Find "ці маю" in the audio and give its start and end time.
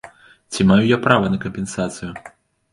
0.53-0.87